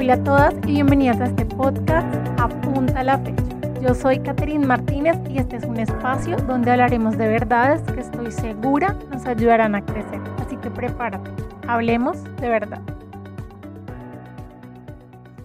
Hola 0.00 0.14
a 0.14 0.24
todas 0.24 0.54
y 0.66 0.72
bienvenidas 0.72 1.20
a 1.20 1.24
este 1.24 1.44
podcast 1.44 2.08
Apunta 2.40 3.04
la 3.04 3.18
fecha. 3.18 3.42
Yo 3.82 3.94
soy 3.94 4.18
Catherine 4.20 4.66
Martínez 4.66 5.18
y 5.28 5.36
este 5.36 5.56
es 5.56 5.64
un 5.64 5.76
espacio 5.76 6.38
donde 6.38 6.70
hablaremos 6.70 7.18
de 7.18 7.28
verdades 7.28 7.82
que 7.82 8.00
estoy 8.00 8.32
segura 8.32 8.96
nos 9.12 9.26
ayudarán 9.26 9.74
a 9.74 9.84
crecer. 9.84 10.18
Así 10.38 10.56
que 10.56 10.70
prepárate, 10.70 11.30
hablemos 11.68 12.24
de 12.40 12.48
verdad. 12.48 12.80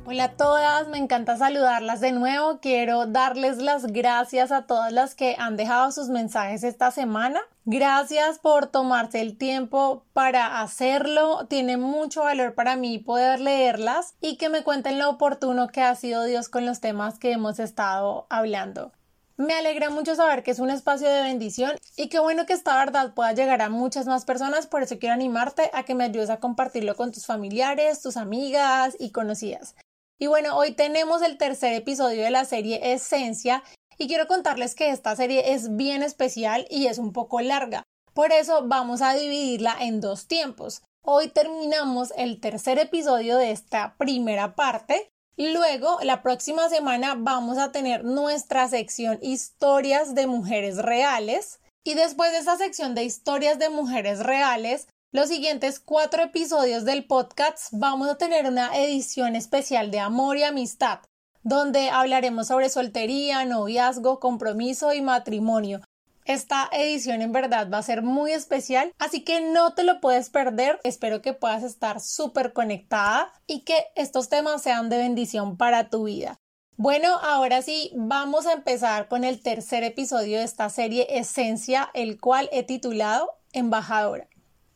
Hola 0.08 0.26
a 0.26 0.32
todas, 0.34 0.88
me 0.88 1.00
encanta 1.00 1.36
saludarlas 1.36 2.00
de 2.00 2.12
nuevo. 2.12 2.60
Quiero 2.60 3.08
darles 3.08 3.58
las 3.58 3.88
gracias 3.88 4.52
a 4.52 4.68
todas 4.68 4.94
las 4.94 5.16
que 5.16 5.36
han 5.40 5.58
dejado 5.58 5.92
sus 5.92 6.10
mensajes 6.10 6.64
esta 6.64 6.92
semana. 6.92 7.42
Gracias 7.66 8.38
por 8.38 8.68
tomarse 8.68 9.20
el 9.20 9.36
tiempo 9.36 10.06
para 10.14 10.62
hacerlo. 10.62 11.48
Tiene 11.48 11.78
mucho 11.78 12.22
valor 12.22 12.54
para 12.54 12.76
mí 12.76 13.00
poder 13.00 13.40
leerlas 13.40 14.14
y 14.22 14.38
que 14.38 14.50
me 14.50 14.62
cuenten 14.64 15.00
lo 15.00 15.10
oportuno 15.10 15.70
que 15.70 15.82
ha 15.82 15.96
sido 15.96 16.24
Dios 16.26 16.50
con 16.50 16.68
los 16.68 16.82
temas 16.82 17.18
que 17.18 17.32
hemos 17.32 17.58
estado 17.58 18.28
hablando. 18.30 18.92
Me 19.38 19.56
alegra 19.56 19.90
mucho 19.90 20.14
saber 20.14 20.44
que 20.44 20.52
es 20.52 20.60
un 20.60 20.70
espacio 20.70 21.10
de 21.10 21.24
bendición 21.24 21.72
y 21.98 22.10
qué 22.10 22.20
bueno 22.20 22.46
que 22.46 22.54
esta 22.54 22.78
verdad 22.78 23.14
pueda 23.16 23.34
llegar 23.34 23.62
a 23.62 23.70
muchas 23.70 24.06
más 24.06 24.24
personas, 24.24 24.66
por 24.66 24.84
eso 24.84 24.98
quiero 24.98 25.14
animarte 25.14 25.72
a 25.74 25.84
que 25.84 25.94
me 25.94 26.06
ayudes 26.06 26.30
a 26.30 26.40
compartirlo 26.40 26.96
con 26.96 27.12
tus 27.12 27.26
familiares, 27.26 28.02
tus 28.02 28.16
amigas 28.16 28.96
y 28.98 29.10
conocidas. 29.10 29.76
Y 30.18 30.28
bueno, 30.28 30.58
hoy 30.58 30.72
tenemos 30.72 31.22
el 31.22 31.38
tercer 31.38 31.74
episodio 31.74 32.24
de 32.24 32.30
la 32.30 32.46
serie 32.46 32.94
Esencia 32.94 33.64
y 33.98 34.08
quiero 34.08 34.28
contarles 34.28 34.74
que 34.74 34.90
esta 34.90 35.14
serie 35.16 35.54
es 35.54 35.76
bien 35.76 36.04
especial 36.04 36.66
y 36.70 36.88
es 36.88 37.00
un 37.00 37.12
poco 37.12 37.42
larga. 37.42 37.84
Por 38.14 38.32
eso 38.32 38.66
vamos 38.66 39.02
a 39.02 39.14
dividirla 39.14 39.76
en 39.82 40.00
dos 40.00 40.28
tiempos. 40.28 40.84
Hoy 41.04 41.28
terminamos 41.28 42.14
el 42.16 42.40
tercer 42.40 42.80
episodio 42.80 43.38
de 43.38 43.52
esta 43.52 43.98
primera 43.98 44.56
parte. 44.56 45.10
Luego, 45.38 46.00
la 46.02 46.24
próxima 46.24 46.70
semana 46.70 47.16
vamos 47.18 47.58
a 47.58 47.74
tener 47.74 48.06
nuestra 48.06 48.70
sección 48.70 49.20
Historias 49.22 50.16
de 50.16 50.28
Mujeres 50.28 50.78
Reales. 50.78 51.60
Y 51.84 51.94
después 51.94 52.32
de 52.32 52.38
esa 52.38 52.56
sección 52.56 52.96
de 52.96 53.04
Historias 53.04 53.60
de 53.60 53.70
Mujeres 53.70 54.20
Reales, 54.20 54.88
los 55.16 55.30
siguientes 55.30 55.80
cuatro 55.80 56.24
episodios 56.24 56.84
del 56.84 57.06
podcast 57.06 57.70
vamos 57.72 58.10
a 58.10 58.18
tener 58.18 58.48
una 58.48 58.76
edición 58.76 59.38
especial 59.38 59.90
de 59.90 60.02
amor 60.02 60.36
y 60.36 60.44
amistad, 60.44 61.00
donde 61.42 61.90
hablaremos 61.90 62.48
sobre 62.48 62.68
soltería, 62.68 63.46
noviazgo, 63.46 64.20
compromiso 64.20 64.94
y 64.94 65.02
matrimonio. 65.02 65.80
Esta 66.26 66.68
edición 66.74 67.22
en 67.22 67.32
verdad 67.32 67.70
va 67.72 67.78
a 67.78 67.84
ser 67.84 68.02
muy 68.02 68.34
especial, 68.34 68.92
así 69.00 69.24
que 69.24 69.40
no 69.40 69.74
te 69.74 69.86
lo 69.86 70.02
puedes 70.02 70.30
perder. 70.30 70.82
Espero 70.84 71.22
que 71.22 71.32
puedas 71.32 71.64
estar 71.64 72.02
súper 72.02 72.52
conectada 72.52 73.32
y 73.48 73.64
que 73.64 73.86
estos 73.96 74.28
temas 74.28 74.64
sean 74.64 74.90
de 74.90 74.98
bendición 74.98 75.56
para 75.56 75.90
tu 75.90 76.04
vida. 76.04 76.42
Bueno, 76.76 77.16
ahora 77.24 77.62
sí, 77.62 77.94
vamos 77.96 78.48
a 78.48 78.52
empezar 78.52 79.08
con 79.08 79.24
el 79.24 79.42
tercer 79.42 79.86
episodio 79.86 80.40
de 80.40 80.44
esta 80.44 80.70
serie 80.70 81.08
Esencia, 81.18 81.90
el 81.94 82.20
cual 82.20 82.50
he 82.52 82.64
titulado 82.64 83.32
Embajadora. 83.54 84.28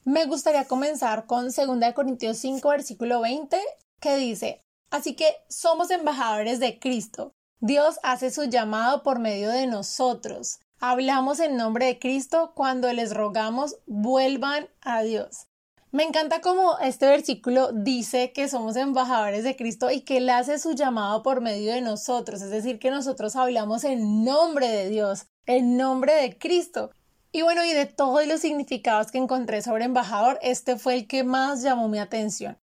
Me 0.05 0.25
gustaría 0.25 0.66
comenzar 0.66 1.25
con 1.25 1.45
2 1.45 1.94
Corintios 1.94 2.38
5, 2.38 2.69
versículo 2.69 3.22
20, 3.22 3.59
que 4.00 4.16
dice, 4.16 4.64
Así 4.92 5.16
que 5.16 5.36
somos 5.50 5.92
embajadores 5.92 6.59
de 6.59 6.80
Cristo. 6.80 7.33
Dios 7.59 8.00
hace 8.02 8.31
su 8.31 8.45
llamado 8.45 9.03
por 9.03 9.20
medio 9.20 9.50
de 9.50 9.67
nosotros. 9.67 10.59
Hablamos 10.80 11.39
en 11.39 11.58
nombre 11.58 11.86
de 11.86 12.00
Cristo 12.00 12.53
cuando 12.55 12.92
les 12.94 13.14
rogamos 13.14 13.75
vuelvan 13.86 14.67
a 14.81 15.02
Dios. 15.02 15.47
Me 15.92 16.03
encanta 16.03 16.39
cómo 16.39 16.77
este 16.80 17.08
versículo 17.08 17.72
dice 17.73 18.31
que 18.31 18.47
somos 18.47 18.75
embajadores 18.75 19.44
de 19.44 19.55
Cristo 19.55 19.92
y 19.92 20.02
que 20.02 20.17
Él 20.17 20.30
hace 20.30 20.59
su 20.59 20.73
llamado 20.73 21.23
por 21.23 21.42
medio 21.42 21.73
de 21.73 21.81
nosotros, 21.81 22.42
es 22.42 22.52
decir, 22.52 22.80
que 22.80 22.92
nosotros 22.92 23.36
hablamos 23.36 23.83
en 23.83 24.23
nombre 24.23 24.70
de 24.70 24.89
Dios, 24.89 25.26
en 25.45 25.77
nombre 25.77 26.14
de 26.14 26.38
Cristo. 26.38 26.92
Y 27.31 27.43
bueno, 27.43 27.63
y 27.63 27.73
de 27.73 27.85
todos 27.85 28.25
los 28.25 28.41
significados 28.41 29.11
que 29.11 29.19
encontré 29.19 29.61
sobre 29.61 29.85
embajador, 29.85 30.39
este 30.41 30.77
fue 30.77 30.95
el 30.95 31.07
que 31.07 31.23
más 31.23 31.61
llamó 31.61 31.87
mi 31.87 31.99
atención. 31.99 32.57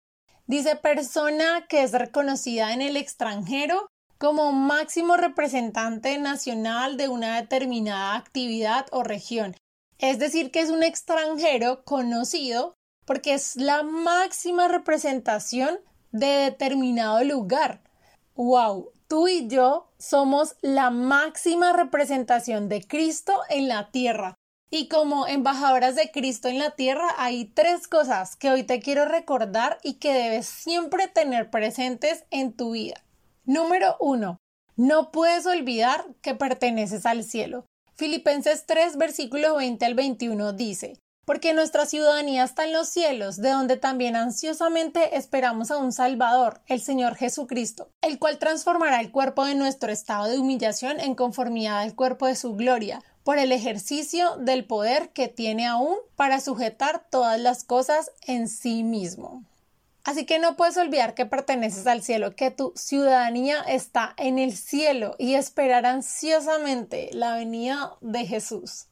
Dice 0.46 0.76
persona 0.76 1.66
que 1.68 1.82
es 1.82 1.92
reconocida 1.92 2.72
en 2.72 2.82
el 2.82 2.96
extranjero 2.96 3.88
como 4.18 4.52
máximo 4.52 5.16
representante 5.16 6.18
nacional 6.18 6.96
de 6.96 7.08
una 7.08 7.40
determinada 7.40 8.16
actividad 8.16 8.86
o 8.90 9.02
región. 9.02 9.54
Es 9.98 10.18
decir, 10.18 10.50
que 10.50 10.60
es 10.60 10.70
un 10.70 10.82
extranjero 10.82 11.84
conocido 11.84 12.74
porque 13.04 13.34
es 13.34 13.56
la 13.56 13.82
máxima 13.82 14.68
representación 14.68 15.78
de 16.12 16.26
determinado 16.26 17.22
lugar. 17.24 17.82
¡Wow! 18.34 18.90
Tú 19.08 19.28
y 19.28 19.46
yo 19.46 19.92
somos 19.98 20.56
la 20.60 20.90
máxima 20.90 21.72
representación 21.72 22.68
de 22.68 22.82
Cristo 22.82 23.40
en 23.48 23.68
la 23.68 23.90
tierra. 23.90 24.34
Y 24.70 24.88
como 24.88 25.28
embajadoras 25.28 25.94
de 25.94 26.10
Cristo 26.10 26.48
en 26.48 26.58
la 26.58 26.72
tierra 26.72 27.08
hay 27.18 27.44
tres 27.44 27.86
cosas 27.86 28.34
que 28.34 28.50
hoy 28.50 28.64
te 28.64 28.80
quiero 28.80 29.04
recordar 29.04 29.78
y 29.84 29.94
que 29.94 30.12
debes 30.12 30.46
siempre 30.46 31.06
tener 31.06 31.50
presentes 31.50 32.24
en 32.30 32.52
tu 32.52 32.72
vida. 32.72 33.04
Número 33.44 33.96
uno, 34.00 34.38
no 34.74 35.12
puedes 35.12 35.46
olvidar 35.46 36.04
que 36.20 36.34
perteneces 36.34 37.06
al 37.06 37.22
cielo. 37.22 37.64
Filipenses 37.94 38.66
3, 38.66 38.96
versículo 38.98 39.56
20 39.56 39.86
al 39.86 39.94
21 39.94 40.52
dice, 40.52 40.98
porque 41.24 41.54
nuestra 41.54 41.86
ciudadanía 41.86 42.44
está 42.44 42.64
en 42.64 42.72
los 42.72 42.88
cielos, 42.88 43.36
de 43.36 43.50
donde 43.50 43.76
también 43.76 44.16
ansiosamente 44.16 45.16
esperamos 45.16 45.70
a 45.70 45.78
un 45.78 45.92
Salvador, 45.92 46.60
el 46.66 46.80
Señor 46.80 47.14
Jesucristo, 47.14 47.88
el 48.02 48.18
cual 48.18 48.38
transformará 48.38 49.00
el 49.00 49.10
cuerpo 49.10 49.44
de 49.44 49.54
nuestro 49.54 49.90
estado 49.90 50.26
de 50.26 50.38
humillación 50.38 51.00
en 51.00 51.14
conformidad 51.14 51.80
al 51.80 51.94
cuerpo 51.94 52.26
de 52.26 52.36
su 52.36 52.54
gloria, 52.54 53.02
por 53.26 53.38
el 53.40 53.50
ejercicio 53.50 54.36
del 54.36 54.64
poder 54.64 55.08
que 55.08 55.26
tiene 55.26 55.66
aún 55.66 55.96
para 56.14 56.40
sujetar 56.40 57.08
todas 57.10 57.40
las 57.40 57.64
cosas 57.64 58.12
en 58.24 58.46
sí 58.46 58.84
mismo. 58.84 59.42
Así 60.04 60.24
que 60.24 60.38
no 60.38 60.54
puedes 60.54 60.76
olvidar 60.76 61.14
que 61.14 61.26
perteneces 61.26 61.88
al 61.88 62.04
cielo, 62.04 62.36
que 62.36 62.52
tu 62.52 62.72
ciudadanía 62.76 63.62
está 63.62 64.14
en 64.16 64.38
el 64.38 64.56
cielo 64.56 65.16
y 65.18 65.34
esperar 65.34 65.86
ansiosamente 65.86 67.10
la 67.14 67.34
venida 67.34 67.94
de 68.00 68.26
Jesús. 68.26 68.86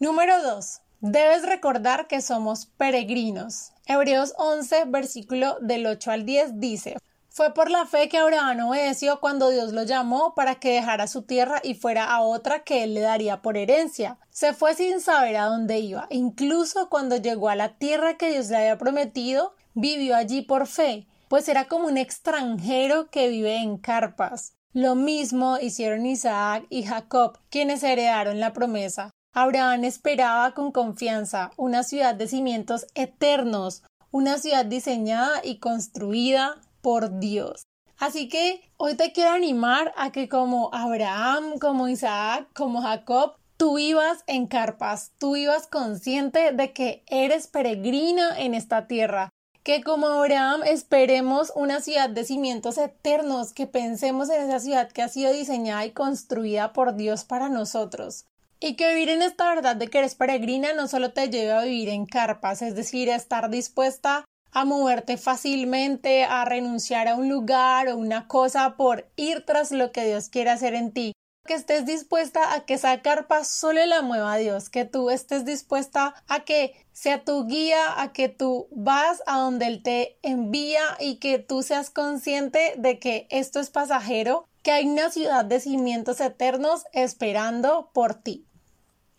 Número 0.00 0.42
2. 0.42 0.80
Debes 1.02 1.46
recordar 1.46 2.08
que 2.08 2.22
somos 2.22 2.66
peregrinos. 2.66 3.70
Hebreos 3.86 4.34
11, 4.36 4.86
versículo 4.86 5.58
del 5.60 5.86
8 5.86 6.10
al 6.10 6.26
10 6.26 6.58
dice, 6.58 6.96
fue 7.36 7.52
por 7.52 7.70
la 7.70 7.84
fe 7.84 8.08
que 8.08 8.16
Abraham 8.16 8.60
obedeció 8.60 9.20
cuando 9.20 9.50
Dios 9.50 9.74
lo 9.74 9.82
llamó 9.82 10.34
para 10.34 10.54
que 10.54 10.72
dejara 10.72 11.06
su 11.06 11.20
tierra 11.20 11.60
y 11.62 11.74
fuera 11.74 12.06
a 12.06 12.22
otra 12.22 12.64
que 12.64 12.82
él 12.82 12.94
le 12.94 13.02
daría 13.02 13.42
por 13.42 13.58
herencia. 13.58 14.16
Se 14.30 14.54
fue 14.54 14.72
sin 14.74 15.02
saber 15.02 15.36
a 15.36 15.44
dónde 15.44 15.78
iba. 15.78 16.06
Incluso 16.08 16.88
cuando 16.88 17.16
llegó 17.16 17.50
a 17.50 17.54
la 17.54 17.76
tierra 17.76 18.16
que 18.16 18.30
Dios 18.30 18.48
le 18.48 18.56
había 18.56 18.78
prometido, 18.78 19.54
vivió 19.74 20.16
allí 20.16 20.40
por 20.40 20.66
fe, 20.66 21.08
pues 21.28 21.46
era 21.50 21.66
como 21.66 21.88
un 21.88 21.98
extranjero 21.98 23.10
que 23.10 23.28
vive 23.28 23.58
en 23.58 23.76
carpas. 23.76 24.54
Lo 24.72 24.94
mismo 24.94 25.58
hicieron 25.60 26.06
Isaac 26.06 26.64
y 26.70 26.84
Jacob, 26.84 27.38
quienes 27.50 27.82
heredaron 27.82 28.40
la 28.40 28.54
promesa. 28.54 29.10
Abraham 29.34 29.84
esperaba 29.84 30.54
con 30.54 30.72
confianza 30.72 31.50
una 31.58 31.82
ciudad 31.82 32.14
de 32.14 32.28
cimientos 32.28 32.86
eternos, 32.94 33.82
una 34.10 34.38
ciudad 34.38 34.64
diseñada 34.64 35.42
y 35.44 35.58
construida 35.58 36.62
por 36.86 37.18
Dios. 37.18 37.66
Así 37.98 38.28
que 38.28 38.60
hoy 38.76 38.94
te 38.94 39.10
quiero 39.10 39.30
animar 39.30 39.92
a 39.96 40.12
que 40.12 40.28
como 40.28 40.70
Abraham, 40.72 41.58
como 41.58 41.88
Isaac, 41.88 42.46
como 42.54 42.80
Jacob, 42.80 43.34
tú 43.56 43.74
vivas 43.74 44.22
en 44.28 44.46
carpas, 44.46 45.10
tú 45.18 45.34
vivas 45.34 45.66
consciente 45.66 46.52
de 46.52 46.72
que 46.72 47.02
eres 47.08 47.48
peregrina 47.48 48.38
en 48.38 48.54
esta 48.54 48.86
tierra, 48.86 49.30
que 49.64 49.82
como 49.82 50.06
Abraham 50.06 50.60
esperemos 50.64 51.52
una 51.56 51.80
ciudad 51.80 52.08
de 52.08 52.22
cimientos 52.22 52.78
eternos, 52.78 53.52
que 53.52 53.66
pensemos 53.66 54.30
en 54.30 54.42
esa 54.42 54.60
ciudad 54.60 54.88
que 54.88 55.02
ha 55.02 55.08
sido 55.08 55.32
diseñada 55.32 55.84
y 55.86 55.90
construida 55.90 56.72
por 56.72 56.94
Dios 56.94 57.24
para 57.24 57.48
nosotros. 57.48 58.26
Y 58.60 58.76
que 58.76 58.90
vivir 58.90 59.08
en 59.08 59.22
esta 59.22 59.48
verdad 59.52 59.74
de 59.74 59.88
que 59.88 59.98
eres 59.98 60.14
peregrina 60.14 60.72
no 60.72 60.86
solo 60.86 61.12
te 61.12 61.30
lleve 61.30 61.50
a 61.50 61.62
vivir 61.62 61.88
en 61.88 62.06
carpas, 62.06 62.62
es 62.62 62.76
decir, 62.76 63.10
a 63.10 63.16
estar 63.16 63.50
dispuesta 63.50 64.24
a 64.56 64.64
moverte 64.64 65.18
fácilmente, 65.18 66.24
a 66.24 66.46
renunciar 66.46 67.08
a 67.08 67.14
un 67.14 67.28
lugar 67.28 67.88
o 67.88 67.98
una 67.98 68.26
cosa 68.26 68.78
por 68.78 69.06
ir 69.14 69.44
tras 69.44 69.70
lo 69.70 69.92
que 69.92 70.06
Dios 70.06 70.30
quiere 70.30 70.48
hacer 70.48 70.72
en 70.72 70.92
ti. 70.92 71.12
Que 71.46 71.52
estés 71.52 71.84
dispuesta 71.84 72.54
a 72.54 72.64
que 72.64 72.72
esa 72.72 73.02
carpa 73.02 73.44
solo 73.44 73.84
la 73.84 74.00
mueva 74.00 74.38
Dios, 74.38 74.70
que 74.70 74.86
tú 74.86 75.10
estés 75.10 75.44
dispuesta 75.44 76.14
a 76.26 76.44
que 76.44 76.74
sea 76.92 77.22
tu 77.22 77.46
guía, 77.46 78.00
a 78.00 78.14
que 78.14 78.30
tú 78.30 78.68
vas 78.70 79.22
a 79.26 79.40
donde 79.40 79.66
Él 79.66 79.82
te 79.82 80.18
envía 80.22 80.80
y 81.00 81.16
que 81.16 81.38
tú 81.38 81.62
seas 81.62 81.90
consciente 81.90 82.76
de 82.78 82.98
que 82.98 83.26
esto 83.28 83.60
es 83.60 83.68
pasajero, 83.68 84.48
que 84.62 84.72
hay 84.72 84.88
una 84.88 85.10
ciudad 85.10 85.44
de 85.44 85.60
cimientos 85.60 86.18
eternos 86.18 86.84
esperando 86.94 87.90
por 87.92 88.14
ti. 88.14 88.46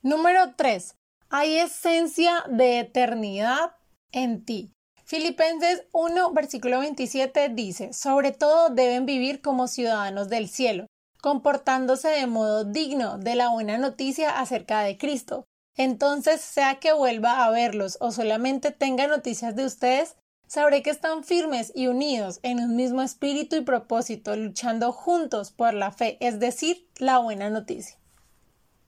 Número 0.01 0.55
3. 0.55 0.95
Hay 1.29 1.59
esencia 1.59 2.43
de 2.49 2.79
eternidad 2.79 3.75
en 4.11 4.43
ti. 4.43 4.73
Filipenses 5.09 5.85
1, 5.93 6.33
versículo 6.33 6.79
27 6.79 7.47
dice, 7.47 7.93
sobre 7.93 8.33
todo 8.33 8.67
deben 8.67 9.05
vivir 9.05 9.39
como 9.39 9.69
ciudadanos 9.69 10.27
del 10.27 10.49
cielo, 10.49 10.87
comportándose 11.21 12.09
de 12.09 12.27
modo 12.27 12.65
digno 12.65 13.17
de 13.17 13.35
la 13.35 13.47
buena 13.47 13.77
noticia 13.77 14.37
acerca 14.37 14.81
de 14.81 14.97
Cristo. 14.97 15.45
Entonces, 15.77 16.41
sea 16.41 16.81
que 16.81 16.91
vuelva 16.91 17.45
a 17.45 17.51
verlos 17.51 17.97
o 18.01 18.11
solamente 18.11 18.71
tenga 18.71 19.07
noticias 19.07 19.55
de 19.55 19.63
ustedes, 19.63 20.17
sabré 20.45 20.83
que 20.83 20.89
están 20.89 21.23
firmes 21.23 21.71
y 21.73 21.87
unidos 21.87 22.41
en 22.43 22.59
un 22.59 22.75
mismo 22.75 23.01
espíritu 23.01 23.55
y 23.55 23.61
propósito, 23.61 24.35
luchando 24.35 24.91
juntos 24.91 25.51
por 25.51 25.73
la 25.73 25.93
fe, 25.93 26.17
es 26.19 26.41
decir, 26.41 26.85
la 26.97 27.19
buena 27.19 27.49
noticia. 27.49 27.97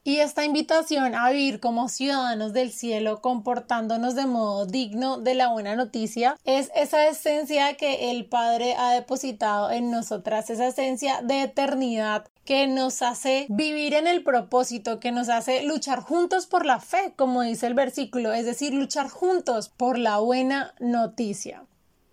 Y 0.04 0.20
esta 0.20 0.46
invitación 0.46 1.14
a 1.14 1.30
vivir 1.30 1.60
como 1.60 1.90
ciudadanos 1.90 2.54
del 2.54 2.72
cielo, 2.72 3.22
comportándonos 3.22 4.16
de 4.16 4.26
modo 4.26 4.66
digno 4.66 5.18
de 5.18 5.36
la 5.36 5.50
buena 5.50 5.76
noticia, 5.76 6.38
es 6.46 6.72
esa 6.74 7.08
esencia 7.08 7.76
que 7.76 8.10
el 8.12 8.26
Padre 8.26 8.76
ha 8.78 8.94
depositado 8.94 9.72
en 9.72 9.92
nosotras, 9.92 10.50
esa 10.50 10.68
esencia 10.68 11.22
de 11.22 11.44
eternidad 11.44 12.26
que 12.46 12.66
nos 12.66 13.02
hace 13.02 13.46
vivir 13.50 13.94
en 13.94 14.08
el 14.08 14.24
propósito, 14.24 15.00
que 15.00 15.12
nos 15.12 15.30
hace 15.30 15.64
luchar 15.64 16.00
juntos 16.00 16.48
por 16.48 16.66
la 16.66 16.80
fe, 16.80 17.14
como 17.16 17.42
dice 17.42 17.68
el 17.68 17.74
versículo, 17.74 18.34
es 18.34 18.46
decir, 18.46 18.74
luchar 18.74 19.10
juntos 19.10 19.70
por 19.70 20.00
la 20.00 20.18
buena 20.18 20.74
noticia. 20.80 21.66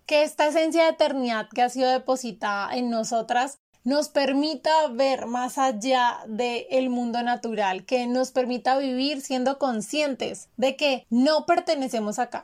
Que 0.05 0.23
esta 0.23 0.47
esencia 0.47 0.83
de 0.83 0.89
eternidad 0.89 1.47
que 1.49 1.63
ha 1.63 1.69
sido 1.69 1.89
depositada 1.89 2.75
en 2.75 2.89
nosotras 2.89 3.59
nos 3.87 4.09
permita 4.09 4.89
ver 4.89 5.27
más 5.27 5.57
allá 5.57 6.19
del 6.27 6.89
mundo 6.89 7.23
natural, 7.23 7.85
que 7.85 8.05
nos 8.05 8.31
permita 8.31 8.77
vivir 8.77 9.21
siendo 9.21 9.57
conscientes 9.57 10.49
de 10.57 10.75
que 10.75 11.07
no 11.09 11.45
pertenecemos 11.45 12.19
acá. 12.19 12.43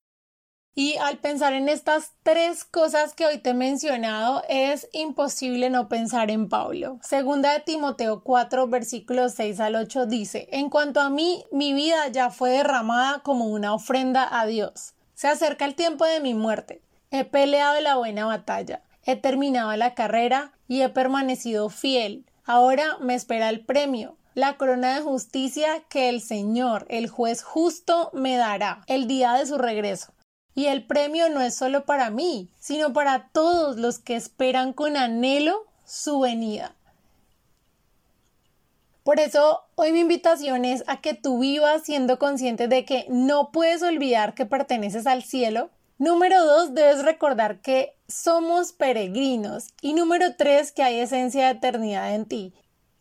Y 0.74 0.96
al 0.96 1.18
pensar 1.18 1.52
en 1.52 1.68
estas 1.68 2.14
tres 2.24 2.64
cosas 2.64 3.14
que 3.14 3.26
hoy 3.26 3.40
te 3.40 3.50
he 3.50 3.54
mencionado, 3.54 4.42
es 4.48 4.88
imposible 4.94 5.70
no 5.70 5.90
pensar 5.90 6.32
en 6.32 6.48
Pablo. 6.48 6.98
Segunda 7.04 7.52
de 7.52 7.60
Timoteo 7.60 8.24
4, 8.24 8.70
versículos 8.70 9.34
6 9.34 9.60
al 9.60 9.76
8 9.76 10.06
dice, 10.06 10.48
En 10.50 10.70
cuanto 10.70 11.02
a 11.02 11.10
mí, 11.10 11.44
mi 11.52 11.74
vida 11.74 12.08
ya 12.08 12.30
fue 12.30 12.52
derramada 12.52 13.20
como 13.20 13.48
una 13.48 13.74
ofrenda 13.74 14.40
a 14.40 14.46
Dios. 14.46 14.94
Se 15.14 15.28
acerca 15.28 15.66
el 15.66 15.76
tiempo 15.76 16.06
de 16.06 16.22
mi 16.22 16.36
muerte. 16.36 16.82
He 17.12 17.26
peleado 17.26 17.82
la 17.82 17.98
buena 17.98 18.26
batalla 18.26 18.82
he 19.06 19.16
terminado 19.16 19.76
la 19.76 19.94
carrera 19.94 20.54
y 20.68 20.82
he 20.82 20.90
permanecido 20.90 21.70
fiel. 21.70 22.26
Ahora 22.46 22.98
me 23.00 23.16
espera 23.16 23.50
el 23.50 23.66
premio, 23.66 24.18
la 24.34 24.58
corona 24.58 24.96
de 24.96 25.02
justicia 25.02 25.84
que 25.90 26.10
el 26.10 26.22
Señor, 26.22 26.86
el 26.90 27.08
juez 27.08 27.44
justo, 27.44 28.10
me 28.14 28.36
dará 28.36 28.84
el 28.88 29.08
día 29.08 29.34
de 29.34 29.46
su 29.46 29.58
regreso. 29.58 30.14
Y 30.56 30.66
el 30.68 30.86
premio 30.86 31.30
no 31.30 31.42
es 31.42 31.56
solo 31.56 31.86
para 31.86 32.10
mí, 32.10 32.50
sino 32.60 32.94
para 32.94 33.30
todos 33.30 33.78
los 33.78 34.00
que 34.00 34.16
esperan 34.16 34.74
con 34.74 34.98
anhelo 34.98 35.66
su 35.86 36.20
venida. 36.20 36.76
Por 39.04 39.20
eso, 39.20 39.62
hoy 39.76 39.92
mi 39.92 40.00
invitación 40.00 40.64
es 40.64 40.84
a 40.88 41.02
que 41.02 41.14
tú 41.14 41.40
vivas 41.40 41.84
siendo 41.84 42.20
consciente 42.20 42.70
de 42.70 42.86
que 42.86 43.06
no 43.10 43.52
puedes 43.52 43.84
olvidar 43.84 44.34
que 44.34 44.46
perteneces 44.46 45.08
al 45.08 45.24
cielo, 45.24 45.70
Número 46.04 46.44
dos, 46.44 46.74
debes 46.74 47.02
recordar 47.02 47.62
que 47.62 47.96
somos 48.10 48.74
peregrinos. 48.74 49.70
Y 49.82 49.94
número 49.94 50.36
tres, 50.36 50.74
que 50.74 50.84
hay 50.84 51.00
esencia 51.00 51.46
de 51.46 51.52
eternidad 51.52 52.14
en 52.14 52.26
ti. 52.26 52.54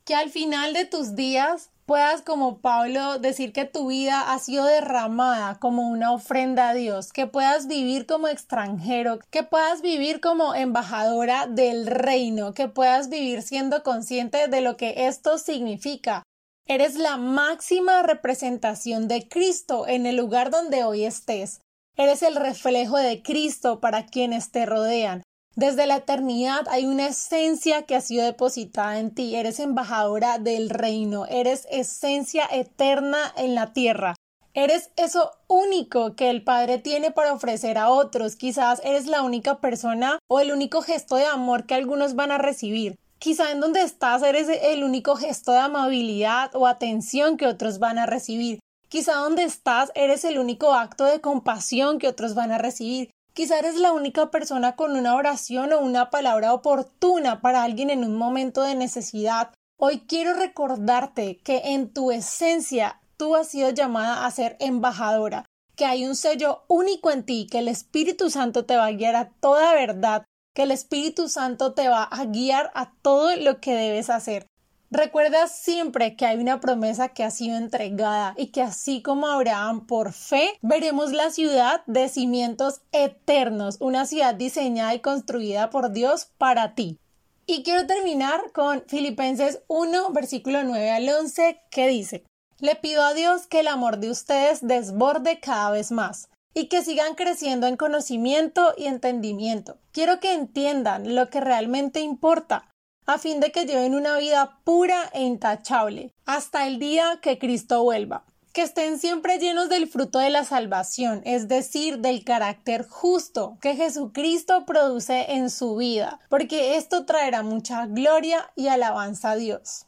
Que 0.04 0.14
al 0.14 0.30
final 0.30 0.72
de 0.72 0.84
tus 0.84 1.16
días 1.16 1.70
puedas, 1.84 2.22
como 2.22 2.60
Pablo, 2.60 3.18
decir 3.18 3.52
que 3.52 3.64
tu 3.64 3.88
vida 3.88 4.32
ha 4.32 4.38
sido 4.38 4.66
derramada 4.66 5.58
como 5.58 5.88
una 5.88 6.12
ofrenda 6.12 6.68
a 6.68 6.74
Dios, 6.74 7.12
que 7.12 7.26
puedas 7.26 7.66
vivir 7.66 8.06
como 8.06 8.28
extranjero, 8.28 9.18
que 9.30 9.42
puedas 9.42 9.82
vivir 9.82 10.20
como 10.20 10.54
embajadora 10.54 11.48
del 11.48 11.88
reino, 11.88 12.54
que 12.54 12.68
puedas 12.68 13.08
vivir 13.08 13.42
siendo 13.42 13.82
consciente 13.82 14.46
de 14.46 14.60
lo 14.60 14.76
que 14.76 15.08
esto 15.08 15.38
significa. 15.38 16.22
Eres 16.68 16.94
la 16.94 17.16
máxima 17.16 18.04
representación 18.04 19.08
de 19.08 19.28
Cristo 19.28 19.88
en 19.88 20.06
el 20.06 20.14
lugar 20.14 20.52
donde 20.52 20.84
hoy 20.84 21.04
estés. 21.04 21.58
Eres 21.96 22.22
el 22.22 22.36
reflejo 22.36 22.96
de 22.96 23.22
Cristo 23.22 23.80
para 23.80 24.06
quienes 24.06 24.50
te 24.50 24.64
rodean. 24.64 25.22
Desde 25.54 25.86
la 25.86 25.96
eternidad 25.96 26.66
hay 26.70 26.86
una 26.86 27.08
esencia 27.08 27.82
que 27.82 27.94
ha 27.94 28.00
sido 28.00 28.24
depositada 28.24 28.98
en 28.98 29.14
ti. 29.14 29.36
Eres 29.36 29.60
embajadora 29.60 30.38
del 30.38 30.70
reino. 30.70 31.26
Eres 31.26 31.66
esencia 31.70 32.48
eterna 32.50 33.18
en 33.36 33.54
la 33.54 33.74
tierra. 33.74 34.14
Eres 34.54 34.90
eso 34.96 35.32
único 35.48 36.14
que 36.16 36.30
el 36.30 36.42
Padre 36.42 36.78
tiene 36.78 37.10
para 37.10 37.34
ofrecer 37.34 37.76
a 37.76 37.90
otros. 37.90 38.36
Quizás 38.36 38.80
eres 38.84 39.06
la 39.06 39.22
única 39.22 39.60
persona 39.60 40.18
o 40.28 40.40
el 40.40 40.52
único 40.52 40.80
gesto 40.80 41.16
de 41.16 41.26
amor 41.26 41.66
que 41.66 41.74
algunos 41.74 42.14
van 42.14 42.32
a 42.32 42.38
recibir. 42.38 42.96
Quizá 43.18 43.50
en 43.52 43.60
donde 43.60 43.82
estás 43.82 44.22
eres 44.22 44.48
el 44.48 44.82
único 44.82 45.16
gesto 45.16 45.52
de 45.52 45.58
amabilidad 45.58 46.50
o 46.54 46.66
atención 46.66 47.36
que 47.36 47.46
otros 47.46 47.78
van 47.78 47.98
a 47.98 48.06
recibir. 48.06 48.58
Quizá 48.92 49.14
donde 49.14 49.44
estás 49.44 49.90
eres 49.94 50.22
el 50.22 50.38
único 50.38 50.74
acto 50.74 51.06
de 51.06 51.22
compasión 51.22 51.98
que 51.98 52.08
otros 52.08 52.34
van 52.34 52.52
a 52.52 52.58
recibir. 52.58 53.08
Quizá 53.32 53.58
eres 53.58 53.76
la 53.76 53.90
única 53.90 54.30
persona 54.30 54.76
con 54.76 54.94
una 54.94 55.14
oración 55.14 55.72
o 55.72 55.80
una 55.80 56.10
palabra 56.10 56.52
oportuna 56.52 57.40
para 57.40 57.62
alguien 57.62 57.88
en 57.88 58.04
un 58.04 58.16
momento 58.16 58.60
de 58.60 58.74
necesidad. 58.74 59.54
Hoy 59.78 60.00
quiero 60.00 60.34
recordarte 60.34 61.38
que 61.38 61.62
en 61.72 61.90
tu 61.90 62.10
esencia 62.10 63.00
tú 63.16 63.34
has 63.34 63.48
sido 63.48 63.70
llamada 63.70 64.26
a 64.26 64.30
ser 64.30 64.58
embajadora, 64.60 65.46
que 65.74 65.86
hay 65.86 66.04
un 66.04 66.14
sello 66.14 66.64
único 66.68 67.10
en 67.10 67.24
ti, 67.24 67.46
que 67.50 67.60
el 67.60 67.68
Espíritu 67.68 68.28
Santo 68.28 68.66
te 68.66 68.76
va 68.76 68.84
a 68.84 68.92
guiar 68.92 69.16
a 69.16 69.30
toda 69.40 69.72
verdad, 69.72 70.26
que 70.54 70.64
el 70.64 70.70
Espíritu 70.70 71.30
Santo 71.30 71.72
te 71.72 71.88
va 71.88 72.02
a 72.02 72.26
guiar 72.26 72.70
a 72.74 72.92
todo 73.00 73.34
lo 73.36 73.58
que 73.58 73.74
debes 73.74 74.10
hacer. 74.10 74.48
Recuerda 74.94 75.48
siempre 75.48 76.16
que 76.16 76.26
hay 76.26 76.36
una 76.36 76.60
promesa 76.60 77.08
que 77.08 77.24
ha 77.24 77.30
sido 77.30 77.56
entregada 77.56 78.34
y 78.36 78.48
que 78.48 78.60
así 78.60 79.00
como 79.00 79.26
Abraham 79.26 79.86
por 79.86 80.12
fe 80.12 80.50
veremos 80.60 81.12
la 81.12 81.30
ciudad 81.30 81.82
de 81.86 82.10
cimientos 82.10 82.82
eternos, 82.92 83.78
una 83.80 84.04
ciudad 84.04 84.34
diseñada 84.34 84.94
y 84.94 85.00
construida 85.00 85.70
por 85.70 85.92
Dios 85.92 86.28
para 86.36 86.74
ti. 86.74 86.98
Y 87.46 87.62
quiero 87.62 87.86
terminar 87.86 88.52
con 88.52 88.84
Filipenses 88.86 89.62
1, 89.66 90.10
versículo 90.10 90.62
9 90.62 90.90
al 90.90 91.08
11, 91.08 91.62
que 91.70 91.88
dice, 91.88 92.24
Le 92.60 92.76
pido 92.76 93.02
a 93.02 93.14
Dios 93.14 93.46
que 93.46 93.60
el 93.60 93.68
amor 93.68 93.96
de 93.96 94.10
ustedes 94.10 94.58
desborde 94.60 95.40
cada 95.40 95.70
vez 95.70 95.90
más 95.90 96.28
y 96.52 96.66
que 96.66 96.82
sigan 96.82 97.14
creciendo 97.14 97.66
en 97.66 97.78
conocimiento 97.78 98.74
y 98.76 98.88
entendimiento. 98.88 99.78
Quiero 99.90 100.20
que 100.20 100.34
entiendan 100.34 101.14
lo 101.14 101.30
que 101.30 101.40
realmente 101.40 102.00
importa 102.00 102.68
a 103.06 103.18
fin 103.18 103.40
de 103.40 103.52
que 103.52 103.64
lleven 103.64 103.94
una 103.94 104.18
vida 104.18 104.58
pura 104.64 105.10
e 105.12 105.22
intachable, 105.22 106.12
hasta 106.24 106.66
el 106.66 106.78
día 106.78 107.18
que 107.20 107.38
Cristo 107.38 107.82
vuelva. 107.82 108.24
Que 108.52 108.62
estén 108.62 108.98
siempre 108.98 109.38
llenos 109.38 109.70
del 109.70 109.88
fruto 109.88 110.18
de 110.18 110.28
la 110.28 110.44
salvación, 110.44 111.22
es 111.24 111.48
decir, 111.48 111.98
del 111.98 112.22
carácter 112.22 112.86
justo 112.86 113.56
que 113.62 113.76
Jesucristo 113.76 114.66
produce 114.66 115.32
en 115.32 115.48
su 115.48 115.76
vida, 115.76 116.20
porque 116.28 116.76
esto 116.76 117.06
traerá 117.06 117.42
mucha 117.42 117.86
gloria 117.86 118.50
y 118.54 118.68
alabanza 118.68 119.30
a 119.30 119.36
Dios. 119.36 119.86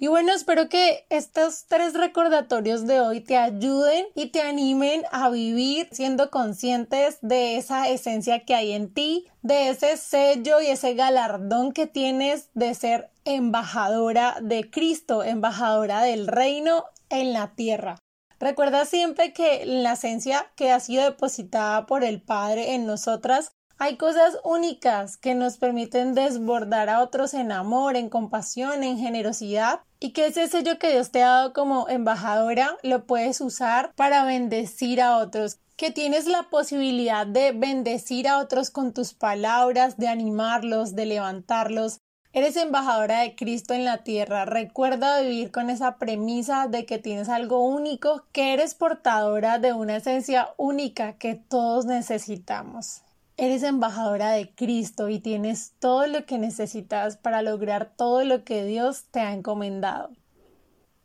Y 0.00 0.06
bueno, 0.06 0.32
espero 0.32 0.68
que 0.68 1.06
estos 1.10 1.66
tres 1.66 1.94
recordatorios 1.94 2.86
de 2.86 3.00
hoy 3.00 3.20
te 3.20 3.36
ayuden 3.36 4.06
y 4.14 4.26
te 4.26 4.42
animen 4.42 5.02
a 5.10 5.28
vivir 5.28 5.88
siendo 5.90 6.30
conscientes 6.30 7.18
de 7.20 7.56
esa 7.56 7.88
esencia 7.88 8.44
que 8.44 8.54
hay 8.54 8.72
en 8.72 8.94
ti, 8.94 9.26
de 9.42 9.70
ese 9.70 9.96
sello 9.96 10.60
y 10.60 10.66
ese 10.66 10.94
galardón 10.94 11.72
que 11.72 11.88
tienes 11.88 12.50
de 12.54 12.74
ser 12.74 13.10
embajadora 13.24 14.38
de 14.40 14.70
Cristo, 14.70 15.24
embajadora 15.24 16.02
del 16.02 16.28
reino 16.28 16.84
en 17.10 17.32
la 17.32 17.56
tierra. 17.56 17.98
Recuerda 18.38 18.84
siempre 18.84 19.32
que 19.32 19.66
la 19.66 19.94
esencia 19.94 20.52
que 20.54 20.70
ha 20.70 20.78
sido 20.78 21.02
depositada 21.02 21.86
por 21.86 22.04
el 22.04 22.22
Padre 22.22 22.74
en 22.74 22.86
nosotras 22.86 23.50
hay 23.78 23.96
cosas 23.96 24.38
únicas 24.42 25.16
que 25.16 25.34
nos 25.34 25.56
permiten 25.56 26.14
desbordar 26.14 26.88
a 26.88 27.00
otros 27.00 27.32
en 27.32 27.52
amor, 27.52 27.96
en 27.96 28.08
compasión, 28.08 28.82
en 28.82 28.98
generosidad 28.98 29.80
y 30.00 30.10
que 30.10 30.26
ese 30.26 30.48
sello 30.48 30.78
que 30.78 30.90
Dios 30.90 31.12
te 31.12 31.22
ha 31.22 31.28
dado 31.28 31.52
como 31.52 31.88
embajadora 31.88 32.76
lo 32.82 33.04
puedes 33.04 33.40
usar 33.40 33.92
para 33.94 34.24
bendecir 34.24 35.00
a 35.00 35.18
otros 35.18 35.58
que 35.76 35.92
tienes 35.92 36.26
la 36.26 36.42
posibilidad 36.50 37.24
de 37.24 37.52
bendecir 37.52 38.26
a 38.26 38.38
otros 38.38 38.70
con 38.70 38.92
tus 38.92 39.14
palabras, 39.14 39.96
de 39.96 40.08
animarlos, 40.08 40.96
de 40.96 41.06
levantarlos. 41.06 42.00
Eres 42.32 42.56
embajadora 42.56 43.20
de 43.20 43.36
Cristo 43.36 43.74
en 43.74 43.84
la 43.84 43.98
tierra. 43.98 44.44
Recuerda 44.44 45.20
vivir 45.20 45.52
con 45.52 45.70
esa 45.70 45.96
premisa 45.96 46.66
de 46.66 46.84
que 46.84 46.98
tienes 46.98 47.28
algo 47.28 47.64
único, 47.64 48.24
que 48.32 48.54
eres 48.54 48.74
portadora 48.74 49.60
de 49.60 49.72
una 49.72 49.96
esencia 49.96 50.48
única 50.56 51.12
que 51.12 51.36
todos 51.36 51.86
necesitamos. 51.86 53.02
Eres 53.40 53.62
embajadora 53.62 54.32
de 54.32 54.52
Cristo 54.52 55.08
y 55.08 55.20
tienes 55.20 55.72
todo 55.78 56.08
lo 56.08 56.26
que 56.26 56.38
necesitas 56.38 57.16
para 57.16 57.40
lograr 57.40 57.92
todo 57.96 58.24
lo 58.24 58.42
que 58.42 58.64
Dios 58.64 59.04
te 59.12 59.20
ha 59.20 59.32
encomendado. 59.32 60.10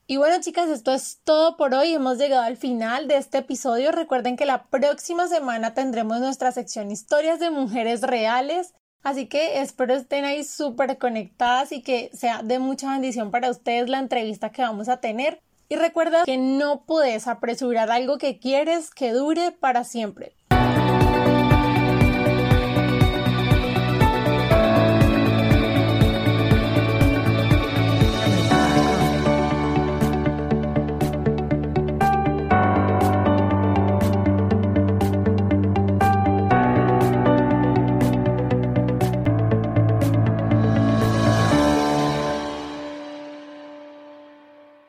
Y 0.08 0.18
bueno 0.18 0.42
chicas, 0.42 0.68
esto 0.68 0.92
es 0.96 1.20
todo 1.24 1.58
por 1.58 1.76
hoy. 1.76 1.94
Hemos 1.94 2.18
llegado 2.18 2.42
al 2.42 2.58
final 2.58 3.08
de 3.08 3.18
este 3.18 3.38
episodio. 3.38 3.92
Recuerden 3.92 4.36
que 4.36 4.48
la 4.48 4.64
próxima 4.64 5.28
semana 5.28 5.76
tendremos 5.76 6.22
nuestra 6.22 6.52
sección 6.52 6.90
Historias 6.90 7.40
de 7.40 7.52
Mujeres 7.52 8.02
Reales. 8.02 8.74
Así 9.04 9.28
que 9.28 9.62
espero 9.62 9.94
estén 9.94 10.26
ahí 10.26 10.44
súper 10.44 10.98
conectadas 10.98 11.72
y 11.72 11.84
que 11.84 12.10
sea 12.14 12.42
de 12.42 12.58
mucha 12.58 12.94
bendición 12.94 13.30
para 13.30 13.52
ustedes 13.52 13.90
la 13.90 14.00
entrevista 14.00 14.52
que 14.52 14.64
vamos 14.64 14.90
a 14.90 14.98
tener. 14.98 15.40
Y 15.70 15.76
recuerda 15.76 16.24
que 16.24 16.38
no 16.40 16.84
puedes 16.86 17.28
apresurar 17.28 17.92
algo 17.92 18.18
que 18.18 18.40
quieres 18.40 18.90
que 18.90 19.12
dure 19.12 19.52
para 19.52 19.84
siempre. 19.84 20.34